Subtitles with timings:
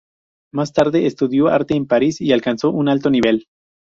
[0.51, 3.45] Más tarde estudió arte en París y alcanzó un alto nivel.